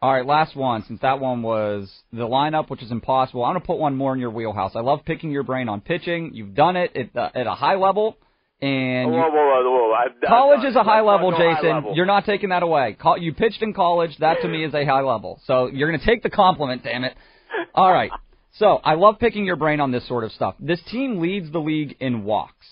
All 0.00 0.12
right, 0.12 0.24
last 0.24 0.54
one. 0.54 0.84
Since 0.86 1.00
that 1.00 1.18
one 1.18 1.42
was 1.42 1.90
the 2.12 2.26
lineup, 2.26 2.70
which 2.70 2.82
is 2.82 2.92
impossible, 2.92 3.44
I'm 3.44 3.54
going 3.54 3.62
to 3.62 3.66
put 3.66 3.78
one 3.78 3.96
more 3.96 4.14
in 4.14 4.20
your 4.20 4.30
wheelhouse. 4.30 4.72
I 4.76 4.80
love 4.80 5.00
picking 5.04 5.30
your 5.32 5.42
brain 5.42 5.68
on 5.68 5.80
pitching. 5.80 6.30
You've 6.34 6.54
done 6.54 6.76
it 6.76 6.96
at, 6.96 7.16
uh, 7.16 7.30
at 7.34 7.46
a 7.48 7.54
high 7.54 7.74
level, 7.74 8.16
and 8.60 9.10
whoa, 9.10 9.28
whoa, 9.28 9.30
whoa, 9.30 9.88
whoa! 9.88 9.94
I've, 9.94 10.12
I've 10.22 10.28
college 10.28 10.64
is 10.68 10.76
a 10.76 10.84
high 10.84 11.00
level, 11.00 11.32
go 11.32 11.36
high 11.36 11.54
Jason. 11.54 11.70
level. 11.70 11.96
You're 11.96 12.06
not 12.06 12.26
taking 12.26 12.50
that 12.50 12.62
away. 12.62 12.96
You 13.18 13.34
pitched 13.34 13.60
in 13.60 13.74
college. 13.74 14.16
That 14.18 14.40
to 14.42 14.48
me 14.48 14.64
is 14.64 14.72
a 14.72 14.84
high 14.84 15.02
level. 15.02 15.40
So 15.46 15.66
you're 15.66 15.88
going 15.88 15.98
to 15.98 16.06
take 16.06 16.22
the 16.22 16.30
compliment, 16.30 16.84
damn 16.84 17.02
it. 17.02 17.16
All 17.74 17.92
right. 17.92 18.10
So 18.54 18.80
I 18.82 18.94
love 18.94 19.18
picking 19.18 19.44
your 19.44 19.56
brain 19.56 19.80
on 19.80 19.90
this 19.90 20.06
sort 20.06 20.24
of 20.24 20.32
stuff. 20.32 20.54
This 20.60 20.80
team 20.90 21.20
leads 21.20 21.50
the 21.52 21.60
league 21.60 21.96
in 22.00 22.24
walks. 22.24 22.66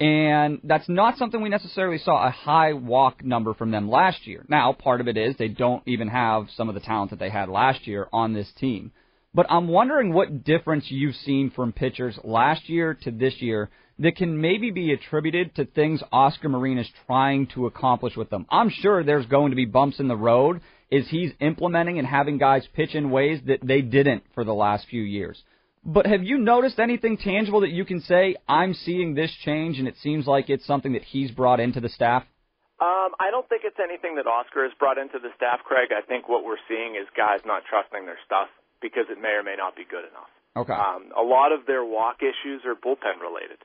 And 0.00 0.60
that's 0.62 0.88
not 0.88 1.18
something 1.18 1.40
we 1.42 1.48
necessarily 1.48 1.98
saw 1.98 2.26
a 2.26 2.30
high 2.30 2.72
walk 2.72 3.24
number 3.24 3.52
from 3.52 3.72
them 3.72 3.90
last 3.90 4.26
year. 4.26 4.44
Now, 4.48 4.72
part 4.72 5.00
of 5.00 5.08
it 5.08 5.16
is 5.16 5.36
they 5.36 5.48
don't 5.48 5.82
even 5.86 6.08
have 6.08 6.46
some 6.56 6.68
of 6.68 6.76
the 6.76 6.80
talent 6.80 7.10
that 7.10 7.18
they 7.18 7.30
had 7.30 7.48
last 7.48 7.86
year 7.86 8.06
on 8.12 8.32
this 8.32 8.50
team. 8.58 8.92
But 9.34 9.46
I'm 9.50 9.68
wondering 9.68 10.12
what 10.12 10.44
difference 10.44 10.86
you've 10.88 11.16
seen 11.16 11.50
from 11.50 11.72
pitchers 11.72 12.18
last 12.22 12.68
year 12.68 12.94
to 13.02 13.10
this 13.10 13.42
year 13.42 13.70
that 13.98 14.16
can 14.16 14.40
maybe 14.40 14.70
be 14.70 14.92
attributed 14.92 15.56
to 15.56 15.64
things 15.64 16.02
Oscar 16.12 16.48
Marin 16.48 16.78
is 16.78 16.88
trying 17.06 17.48
to 17.48 17.66
accomplish 17.66 18.16
with 18.16 18.30
them. 18.30 18.46
I'm 18.50 18.70
sure 18.70 19.02
there's 19.02 19.26
going 19.26 19.50
to 19.50 19.56
be 19.56 19.64
bumps 19.64 19.98
in 19.98 20.06
the 20.06 20.16
road 20.16 20.60
as 20.92 21.08
he's 21.08 21.32
implementing 21.40 21.98
and 21.98 22.06
having 22.06 22.38
guys 22.38 22.66
pitch 22.72 22.94
in 22.94 23.10
ways 23.10 23.40
that 23.46 23.58
they 23.62 23.82
didn't 23.82 24.22
for 24.34 24.44
the 24.44 24.54
last 24.54 24.86
few 24.88 25.02
years. 25.02 25.42
But 25.88 26.04
have 26.04 26.22
you 26.22 26.36
noticed 26.36 26.78
anything 26.78 27.16
tangible 27.16 27.64
that 27.64 27.72
you 27.72 27.86
can 27.86 28.04
say, 28.04 28.36
I'm 28.44 28.74
seeing 28.74 29.14
this 29.14 29.32
change 29.40 29.78
and 29.78 29.88
it 29.88 29.96
seems 30.04 30.26
like 30.26 30.50
it's 30.52 30.66
something 30.66 30.92
that 30.92 31.00
he's 31.00 31.30
brought 31.30 31.60
into 31.60 31.80
the 31.80 31.88
staff? 31.88 32.28
Um, 32.76 33.16
I 33.16 33.32
don't 33.32 33.48
think 33.48 33.64
it's 33.64 33.80
anything 33.80 34.20
that 34.20 34.28
Oscar 34.28 34.68
has 34.68 34.76
brought 34.76 35.00
into 35.00 35.16
the 35.16 35.32
staff, 35.32 35.64
Craig. 35.64 35.88
I 35.96 36.04
think 36.04 36.28
what 36.28 36.44
we're 36.44 36.60
seeing 36.68 37.00
is 37.00 37.08
guys 37.16 37.40
not 37.48 37.64
trusting 37.64 38.04
their 38.04 38.20
stuff 38.28 38.52
because 38.84 39.08
it 39.08 39.16
may 39.16 39.32
or 39.32 39.42
may 39.42 39.56
not 39.56 39.80
be 39.80 39.88
good 39.88 40.04
enough. 40.04 40.28
Okay. 40.60 40.76
Um, 40.76 41.08
a 41.16 41.24
lot 41.24 41.56
of 41.56 41.64
their 41.64 41.88
walk 41.88 42.20
issues 42.20 42.68
are 42.68 42.76
bullpen 42.76 43.24
related. 43.24 43.56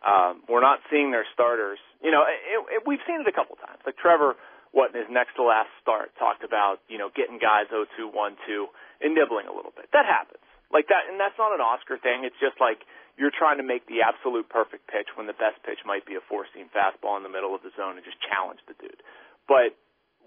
Um, 0.00 0.48
we're 0.48 0.64
not 0.64 0.80
seeing 0.88 1.12
their 1.12 1.28
starters. 1.36 1.76
You 2.00 2.16
know, 2.16 2.24
it, 2.24 2.80
it, 2.80 2.82
we've 2.88 3.04
seen 3.04 3.20
it 3.20 3.28
a 3.28 3.36
couple 3.36 3.60
times. 3.60 3.84
Like 3.84 4.00
Trevor, 4.00 4.40
what 4.72 4.96
in 4.96 5.04
his 5.04 5.10
next 5.12 5.36
to 5.36 5.44
last 5.44 5.68
start, 5.84 6.16
talked 6.16 6.48
about 6.48 6.80
you 6.88 6.96
know 6.96 7.12
getting 7.12 7.36
guys 7.36 7.68
0-2, 7.68 8.08
1-2, 8.08 8.72
and 9.04 9.12
nibbling 9.12 9.52
a 9.52 9.54
little 9.54 9.76
bit. 9.76 9.92
That 9.92 10.08
happens. 10.08 10.37
Like 10.68 10.92
that, 10.92 11.08
and 11.08 11.16
that's 11.16 11.36
not 11.40 11.56
an 11.56 11.64
Oscar 11.64 11.96
thing. 11.96 12.28
It's 12.28 12.36
just 12.36 12.60
like 12.60 12.84
you're 13.16 13.32
trying 13.32 13.56
to 13.58 13.66
make 13.66 13.88
the 13.88 14.04
absolute 14.04 14.52
perfect 14.52 14.86
pitch 14.86 15.08
when 15.16 15.26
the 15.26 15.36
best 15.36 15.58
pitch 15.64 15.80
might 15.88 16.04
be 16.04 16.14
a 16.14 16.22
four-seam 16.28 16.68
fastball 16.70 17.16
in 17.16 17.24
the 17.24 17.32
middle 17.32 17.56
of 17.56 17.64
the 17.64 17.72
zone 17.72 17.96
and 17.96 18.04
just 18.04 18.20
challenge 18.20 18.60
the 18.68 18.76
dude. 18.76 19.00
But 19.48 19.74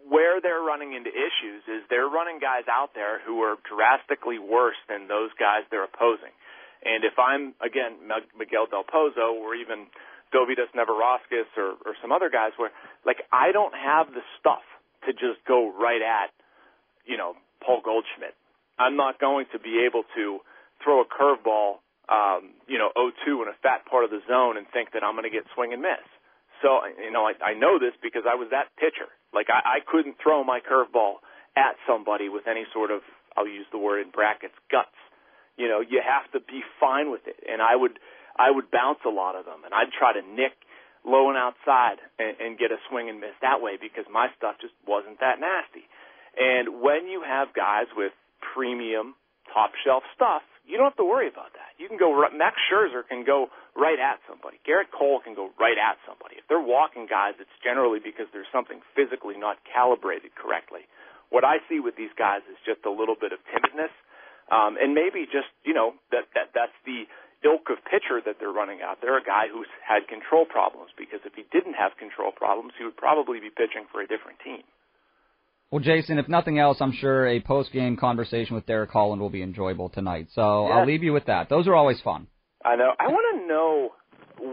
where 0.07 0.41
they're 0.41 0.61
running 0.61 0.93
into 0.97 1.13
issues 1.13 1.61
is 1.69 1.85
they're 1.89 2.09
running 2.09 2.41
guys 2.41 2.65
out 2.65 2.97
there 2.97 3.21
who 3.21 3.41
are 3.45 3.61
drastically 3.69 4.39
worse 4.41 4.79
than 4.89 5.07
those 5.07 5.29
guys 5.37 5.61
they're 5.69 5.85
opposing. 5.85 6.33
And 6.81 7.05
if 7.05 7.13
I'm 7.21 7.53
again 7.61 8.01
Miguel 8.33 8.65
Del 8.65 8.83
Pozo 8.83 9.37
or 9.37 9.53
even 9.53 9.85
Dovydas 10.33 10.73
Neverauskas 10.73 11.53
or, 11.57 11.77
or 11.85 11.93
some 12.01 12.11
other 12.11 12.29
guys 12.29 12.57
where 12.57 12.71
like 13.05 13.21
I 13.31 13.51
don't 13.51 13.75
have 13.77 14.09
the 14.09 14.25
stuff 14.39 14.65
to 15.05 15.13
just 15.13 15.45
go 15.47 15.69
right 15.69 16.01
at 16.01 16.33
you 17.05 17.17
know 17.17 17.37
Paul 17.61 17.81
Goldschmidt. 17.85 18.33
I'm 18.81 18.97
not 18.97 19.19
going 19.19 19.45
to 19.53 19.59
be 19.59 19.85
able 19.85 20.03
to 20.17 20.41
throw 20.83 21.01
a 21.01 21.07
curveball 21.07 21.85
um, 22.09 22.57
you 22.67 22.77
know 22.81 22.89
0-2 22.97 23.45
in 23.45 23.47
a 23.47 23.57
fat 23.61 23.85
part 23.85 24.03
of 24.03 24.09
the 24.09 24.19
zone 24.27 24.57
and 24.57 24.65
think 24.73 24.91
that 24.93 25.03
I'm 25.05 25.13
going 25.13 25.29
to 25.29 25.33
get 25.33 25.45
swing 25.53 25.71
and 25.71 25.81
miss. 25.81 26.03
So 26.61 26.81
you 26.97 27.11
know 27.13 27.29
I, 27.29 27.33
I 27.39 27.53
know 27.53 27.77
this 27.77 27.93
because 28.01 28.23
I 28.25 28.35
was 28.35 28.49
that 28.51 28.73
pitcher. 28.75 29.07
Like 29.33 29.47
I, 29.53 29.77
I 29.77 29.85
couldn't 29.85 30.17
throw 30.21 30.43
my 30.43 30.59
curveball 30.59 31.21
at 31.55 31.75
somebody 31.87 32.29
with 32.29 32.47
any 32.47 32.65
sort 32.73 32.91
of 32.91 33.01
I'll 33.37 33.47
use 33.47 33.67
the 33.71 33.77
word 33.77 34.01
in 34.01 34.09
brackets 34.11 34.57
guts. 34.71 34.97
You 35.57 35.67
know, 35.67 35.79
you 35.79 36.01
have 36.01 36.25
to 36.33 36.39
be 36.39 36.63
fine 36.79 37.11
with 37.11 37.27
it. 37.27 37.37
And 37.47 37.61
I 37.61 37.75
would 37.75 37.99
I 38.37 38.51
would 38.51 38.71
bounce 38.71 38.99
a 39.05 39.13
lot 39.13 39.35
of 39.35 39.45
them 39.45 39.63
and 39.63 39.73
I'd 39.73 39.91
try 39.93 40.13
to 40.13 40.23
nick 40.25 40.55
low 41.05 41.29
and 41.29 41.37
outside 41.37 41.97
and, 42.19 42.37
and 42.39 42.57
get 42.57 42.71
a 42.71 42.77
swing 42.89 43.09
and 43.09 43.19
miss 43.19 43.35
that 43.41 43.61
way 43.61 43.77
because 43.79 44.05
my 44.11 44.27
stuff 44.37 44.55
just 44.61 44.73
wasn't 44.87 45.19
that 45.19 45.39
nasty. 45.39 45.85
And 46.37 46.81
when 46.81 47.07
you 47.07 47.23
have 47.25 47.53
guys 47.53 47.91
with 47.95 48.13
premium 48.41 49.15
top 49.53 49.71
shelf 49.83 50.03
stuff, 50.15 50.41
you 50.65 50.77
don't 50.77 50.87
have 50.87 51.01
to 51.01 51.07
worry 51.07 51.27
about 51.27 51.53
that. 51.57 51.73
You 51.77 51.89
can 51.89 51.97
go 51.97 52.13
Max 52.31 52.57
Scherzer 52.69 53.01
can 53.07 53.25
go 53.25 53.49
right 53.75 53.97
at 53.97 54.21
somebody. 54.29 54.61
Gerrit 54.61 54.93
Cole 54.93 55.19
can 55.19 55.33
go 55.33 55.49
right 55.59 55.77
at 55.77 55.97
somebody. 56.05 56.37
If 56.37 56.45
they're 56.47 56.61
walking 56.61 57.09
guys, 57.09 57.35
it's 57.41 57.53
generally 57.63 57.99
because 57.99 58.29
there's 58.31 58.49
something 58.53 58.81
physically 58.95 59.35
not 59.37 59.57
calibrated 59.65 60.31
correctly. 60.37 60.85
What 61.33 61.43
I 61.43 61.63
see 61.67 61.79
with 61.79 61.95
these 61.95 62.13
guys 62.13 62.45
is 62.45 62.59
just 62.61 62.85
a 62.85 62.93
little 62.93 63.15
bit 63.15 63.31
of 63.31 63.39
timidness, 63.49 63.93
um, 64.51 64.77
and 64.77 64.93
maybe 64.93 65.25
just 65.25 65.49
you 65.65 65.73
know 65.73 65.97
that 66.11 66.29
that 66.37 66.53
that's 66.53 66.75
the 66.85 67.09
ilk 67.41 67.73
of 67.73 67.81
pitcher 67.89 68.21
that 68.21 68.37
they're 68.37 68.53
running 68.53 68.85
out 68.85 69.01
there. 69.01 69.17
A 69.17 69.23
guy 69.23 69.49
who's 69.49 69.69
had 69.81 70.05
control 70.05 70.45
problems 70.45 70.93
because 70.93 71.25
if 71.25 71.33
he 71.33 71.43
didn't 71.49 71.73
have 71.73 71.97
control 71.97 72.31
problems, 72.31 72.77
he 72.77 72.85
would 72.85 72.97
probably 72.97 73.41
be 73.41 73.49
pitching 73.49 73.89
for 73.89 74.01
a 74.01 74.07
different 74.07 74.37
team. 74.45 74.61
Well, 75.71 75.79
Jason, 75.79 76.19
if 76.19 76.27
nothing 76.27 76.59
else, 76.59 76.77
I'm 76.81 76.91
sure 76.91 77.27
a 77.27 77.39
post-game 77.39 77.95
conversation 77.95 78.55
with 78.55 78.65
Derek 78.65 78.91
Holland 78.91 79.21
will 79.21 79.29
be 79.29 79.41
enjoyable 79.41 79.87
tonight. 79.89 80.27
So 80.33 80.67
Yeah. 80.67 80.73
I'll 80.79 80.85
leave 80.85 81.01
you 81.01 81.13
with 81.13 81.25
that. 81.25 81.47
Those 81.47 81.65
are 81.67 81.75
always 81.75 81.99
fun. 82.01 82.27
I 82.63 82.75
know. 82.75 82.91
I 82.99 83.07
want 83.07 83.39
to 83.39 83.47
know 83.47 83.93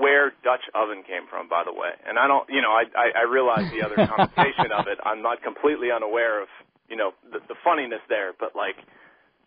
where 0.01 0.31
Dutch 0.45 0.63
oven 0.75 1.03
came 1.03 1.27
from, 1.29 1.49
by 1.49 1.65
the 1.65 1.73
way. 1.73 1.91
And 2.07 2.19
I 2.19 2.27
don't, 2.29 2.49
you 2.49 2.63
know, 2.63 2.71
I 2.71 2.85
I, 2.97 3.21
I 3.21 3.23
realize 3.23 3.71
the 3.73 3.85
other 3.85 3.97
connotation 4.09 4.71
of 4.73 4.87
it. 4.87 4.99
I'm 5.05 5.21
not 5.23 5.43
completely 5.43 5.89
unaware 5.91 6.41
of, 6.43 6.49
you 6.89 6.97
know, 6.97 7.11
the, 7.33 7.41
the 7.49 7.55
funniness 7.65 8.01
there. 8.09 8.33
But 8.39 8.55
like, 8.55 8.77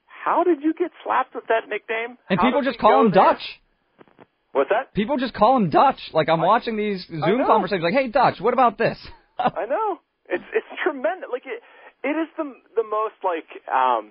how 0.07 0.43
did 0.43 0.61
you 0.61 0.73
get 0.73 0.91
slapped 1.05 1.33
with 1.33 1.45
that 1.47 1.69
nickname? 1.69 2.17
And 2.29 2.39
How 2.39 2.47
people 2.47 2.61
just 2.63 2.79
call 2.79 3.05
him 3.05 3.11
there? 3.11 3.23
Dutch. 3.23 3.41
What's 4.51 4.69
that? 4.69 4.93
People 4.93 5.17
just 5.17 5.33
call 5.33 5.55
him 5.55 5.69
Dutch. 5.69 5.99
Like 6.11 6.27
I'm 6.27 6.41
watching 6.41 6.75
these 6.75 7.05
Zoom 7.07 7.45
conversations, 7.45 7.83
like, 7.83 7.93
"Hey, 7.93 8.09
Dutch, 8.09 8.41
what 8.41 8.53
about 8.53 8.77
this?" 8.77 8.97
I 9.39 9.65
know. 9.65 9.99
It's 10.31 10.47
it's 10.55 10.71
tremendous. 10.83 11.29
Like 11.31 11.43
it 11.45 11.59
it 12.07 12.15
is 12.15 12.29
the 12.39 12.47
the 12.75 12.87
most 12.87 13.19
like 13.21 13.47
um 13.67 14.09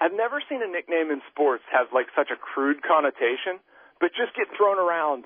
I've 0.00 0.14
never 0.14 0.40
seen 0.48 0.60
a 0.62 0.70
nickname 0.70 1.10
in 1.10 1.20
sports 1.32 1.64
have 1.72 1.88
like 1.92 2.06
such 2.14 2.28
a 2.30 2.36
crude 2.38 2.82
connotation, 2.86 3.58
but 4.00 4.10
just 4.14 4.36
get 4.36 4.46
thrown 4.56 4.78
around 4.78 5.24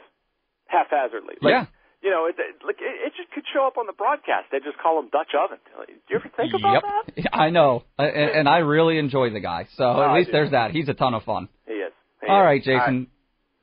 haphazardly. 0.66 1.34
Like, 1.42 1.50
Yeah. 1.52 1.66
you 2.02 2.10
know, 2.10 2.26
it, 2.26 2.36
it, 2.38 2.64
like 2.64 2.76
it, 2.80 2.94
it 3.10 3.12
just 3.16 3.30
could 3.32 3.44
show 3.52 3.66
up 3.66 3.76
on 3.78 3.86
the 3.86 3.92
broadcast. 3.92 4.46
They 4.52 4.58
just 4.60 4.78
call 4.78 4.98
him 5.00 5.08
Dutch 5.10 5.34
Oven. 5.34 5.58
Do 5.76 5.92
you 6.08 6.16
ever 6.16 6.30
think 6.36 6.54
about 6.54 6.74
yep. 6.74 7.24
that? 7.24 7.28
I 7.34 7.50
know, 7.50 7.82
and, 7.98 8.30
and 8.30 8.48
I 8.48 8.58
really 8.58 8.98
enjoy 8.98 9.30
the 9.30 9.40
guy. 9.40 9.66
So 9.76 9.84
Oh, 9.84 10.02
at 10.02 10.14
least 10.14 10.30
there's 10.32 10.52
that. 10.52 10.70
He's 10.70 10.88
a 10.88 10.94
ton 10.94 11.14
of 11.14 11.24
fun. 11.24 11.48
He 11.66 11.74
is. 11.74 11.92
He 12.22 12.28
All 12.28 12.40
is. 12.40 12.44
right, 12.44 12.62
Jason. 12.62 13.08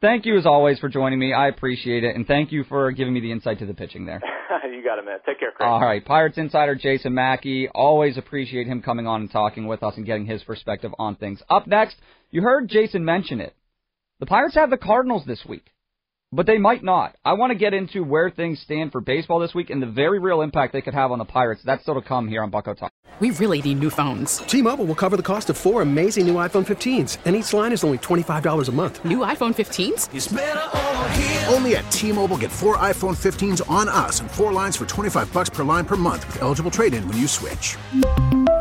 Thank 0.01 0.25
you 0.27 0.37
as 0.37 0.45
always 0.45 0.77
for 0.77 0.89
joining 0.89 1.17
me. 1.17 1.33
I 1.33 1.47
appreciate 1.47 2.03
it, 2.03 2.15
and 2.15 2.27
thank 2.27 2.51
you 2.51 2.63
for 2.65 2.91
giving 2.91 3.13
me 3.13 3.19
the 3.21 3.31
insight 3.31 3.59
to 3.59 3.65
the 3.65 3.73
pitching 3.73 4.05
there. 4.05 4.21
you 4.71 4.83
got 4.83 4.99
it, 4.99 5.05
man. 5.05 5.19
Take 5.25 5.39
care, 5.39 5.51
Chris. 5.51 5.67
All 5.67 5.81
right, 5.81 6.03
Pirates 6.03 6.37
insider 6.37 6.75
Jason 6.75 7.13
Mackey. 7.13 7.67
Always 7.69 8.17
appreciate 8.17 8.67
him 8.67 8.81
coming 8.81 9.07
on 9.07 9.21
and 9.21 9.31
talking 9.31 9.67
with 9.67 9.83
us 9.83 9.95
and 9.97 10.05
getting 10.05 10.25
his 10.25 10.43
perspective 10.43 10.91
on 10.99 11.15
things. 11.15 11.41
Up 11.49 11.67
next, 11.67 11.95
you 12.31 12.41
heard 12.41 12.69
Jason 12.69 13.03
mention 13.05 13.41
it. 13.41 13.55
The 14.19 14.25
Pirates 14.25 14.55
have 14.55 14.69
the 14.69 14.77
Cardinals 14.77 15.23
this 15.25 15.43
week, 15.47 15.65
but 16.37 16.45
they 16.45 16.59
might 16.59 16.83
not. 16.83 17.15
I 17.25 17.33
want 17.33 17.51
to 17.51 17.57
get 17.57 17.73
into 17.73 18.03
where 18.03 18.29
things 18.29 18.61
stand 18.61 18.91
for 18.91 19.01
baseball 19.01 19.39
this 19.39 19.55
week 19.55 19.71
and 19.71 19.81
the 19.81 19.87
very 19.87 20.19
real 20.19 20.41
impact 20.41 20.71
they 20.71 20.83
could 20.83 20.93
have 20.93 21.11
on 21.11 21.17
the 21.17 21.25
Pirates. 21.25 21.63
That's 21.65 21.81
still 21.81 21.95
to 21.95 22.01
come 22.01 22.27
here 22.27 22.43
on 22.43 22.51
Bucko 22.51 22.75
Talk. 22.75 22.91
We 23.19 23.31
really 23.31 23.59
need 23.59 23.79
new 23.79 23.89
phones. 23.89 24.37
T-Mobile 24.37 24.85
will 24.85 24.93
cover 24.93 25.17
the 25.17 25.23
cost 25.23 25.49
of 25.49 25.57
four 25.57 25.81
amazing 25.81 26.27
new 26.27 26.35
iPhone 26.35 26.63
15s, 26.63 27.17
and 27.25 27.35
each 27.35 27.51
line 27.53 27.71
is 27.71 27.83
only 27.83 27.97
$25 27.97 28.69
a 28.69 28.71
month. 28.71 29.03
New 29.03 29.17
iPhone 29.19 29.55
15s? 29.55 31.51
Only 31.51 31.75
at 31.75 31.91
T-Mobile 31.91 32.37
get 32.37 32.51
four 32.51 32.77
iPhone 32.77 33.17
15s 33.17 33.67
on 33.67 33.89
us 33.89 34.19
and 34.19 34.29
four 34.29 34.53
lines 34.53 34.77
for 34.77 34.85
25 34.85 35.33
bucks 35.33 35.49
per 35.49 35.63
line 35.63 35.85
per 35.85 35.95
month 35.95 36.27
with 36.27 36.43
eligible 36.43 36.69
trade-in 36.69 37.07
when 37.07 37.17
you 37.17 37.27
switch. 37.27 37.77